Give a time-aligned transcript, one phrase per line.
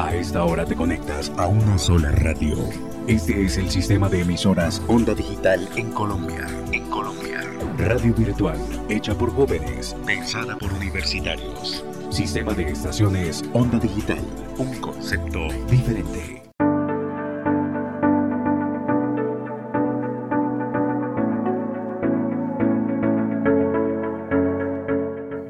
[0.00, 2.56] A esta hora te conectas a una sola radio.
[3.06, 6.46] Este es el sistema de emisoras Onda Digital en Colombia.
[6.72, 7.42] En Colombia.
[7.76, 8.56] Radio virtual,
[8.88, 11.84] hecha por jóvenes, pensada por universitarios.
[12.08, 14.24] Sistema de estaciones Onda Digital.
[14.56, 16.42] Un concepto diferente.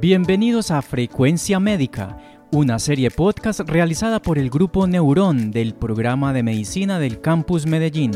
[0.00, 2.16] Bienvenidos a Frecuencia Médica,
[2.52, 8.10] una serie podcast realizada por el grupo Neurón del programa de medicina del Campus Medellín.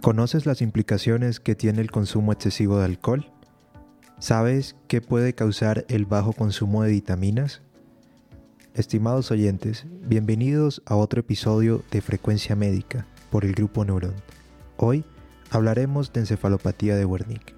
[0.00, 3.30] ¿Conoces las implicaciones que tiene el consumo excesivo de alcohol?
[4.18, 7.60] ¿Sabes qué puede causar el bajo consumo de vitaminas?
[8.72, 14.14] Estimados oyentes, bienvenidos a otro episodio de Frecuencia Médica por el Grupo Neurón.
[14.78, 15.04] Hoy
[15.50, 17.54] hablaremos de encefalopatía de Wernicke.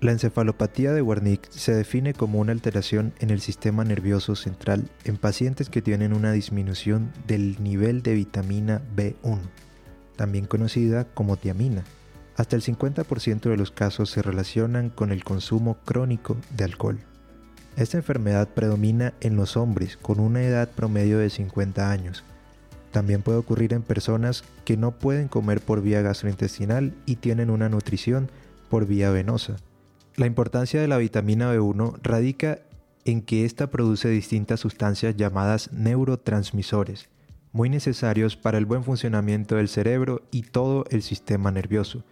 [0.00, 5.16] La encefalopatía de Wernicke se define como una alteración en el sistema nervioso central en
[5.16, 9.38] pacientes que tienen una disminución del nivel de vitamina B1,
[10.16, 11.84] también conocida como tiamina.
[12.36, 16.98] Hasta el 50% de los casos se relacionan con el consumo crónico de alcohol.
[17.76, 22.24] Esta enfermedad predomina en los hombres con una edad promedio de 50 años,
[22.96, 27.68] también puede ocurrir en personas que no pueden comer por vía gastrointestinal y tienen una
[27.68, 28.30] nutrición
[28.70, 29.56] por vía venosa.
[30.16, 32.60] La importancia de la vitamina B1 radica
[33.04, 37.10] en que ésta produce distintas sustancias llamadas neurotransmisores,
[37.52, 42.02] muy necesarios para el buen funcionamiento del cerebro y todo el sistema nervioso,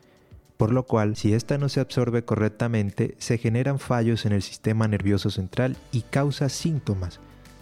[0.59, 4.87] por lo cual si ésta no se absorbe correctamente se generan fallos en el sistema
[4.87, 7.21] nervioso central y causa síntomas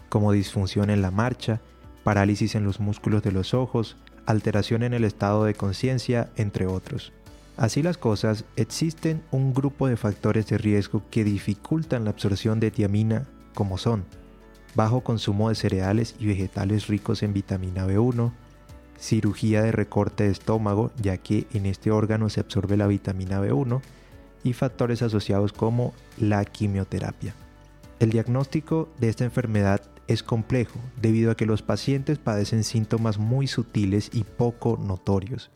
[0.09, 1.61] como disfunción en la marcha,
[2.05, 3.97] parálisis en los músculos de los ojos,
[4.27, 7.13] alteración en el estado de conciencia, entre otros.
[7.57, 12.71] Así las cosas, existen un grupo de factores de riesgo que dificultan la absorción de
[12.71, 14.05] tiamina, como son
[14.75, 18.33] bajo consumo de cereales y vegetales ricos en vitamina B1,
[18.99, 23.81] cirugía de recorte de estómago, ya que en este órgano se absorbe la vitamina B1,
[24.45, 27.35] y factores asociados como la quimioterapia.
[28.01, 33.47] El diagnóstico de esta enfermedad es complejo debido a que los pacientes padecen síntomas muy
[33.47, 35.51] sutiles y poco notorios.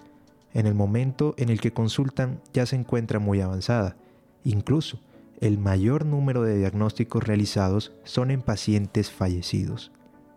[0.52, 3.96] En el momento en el que consultan ya se encuentra muy avanzada.
[4.44, 5.00] Incluso,
[5.40, 9.92] el mayor número de diagnósticos realizados son en pacientes fallecidos.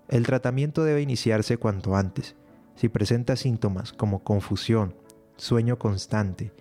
[0.10, 2.36] El tratamiento debe iniciarse cuanto antes.
[2.76, 4.96] Si presenta síntomas como confusión,
[5.38, 6.52] sueño constante,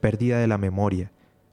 [0.00, 1.12] pérdida de la memoria,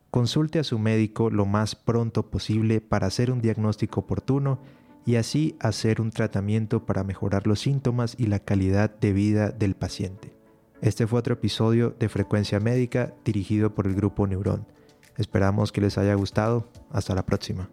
[0.10, 4.60] consulte a su médico lo más pronto posible para hacer un diagnóstico oportuno
[5.06, 9.76] y así hacer un tratamiento para mejorar los síntomas y la calidad de vida del
[9.76, 10.34] paciente.
[10.82, 14.66] Este fue otro episodio de Frecuencia Médica dirigido por el grupo Neurón.
[15.18, 16.70] Esperamos que les haya gustado.
[16.90, 17.70] Hasta la próxima.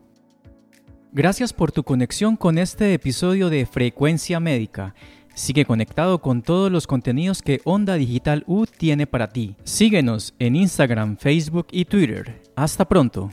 [1.12, 4.94] Gracias por tu conexión con este episodio de Frecuencia Médica.
[5.34, 9.56] Sigue conectado con todos los contenidos que Onda Digital U tiene para ti.
[9.64, 12.42] Síguenos en Instagram, Facebook y Twitter.
[12.56, 13.30] Hasta pronto.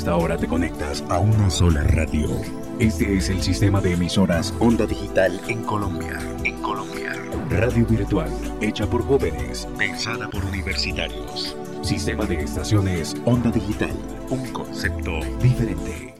[0.00, 2.30] Esta hora te conectas a una sola radio.
[2.78, 6.18] Este es el sistema de emisoras Onda Digital en Colombia.
[6.42, 7.12] En Colombia.
[7.50, 8.30] Radio virtual,
[8.62, 11.54] hecha por jóvenes, pensada por universitarios.
[11.82, 13.92] Sistema de estaciones Onda Digital.
[14.30, 16.14] Un concepto diferente.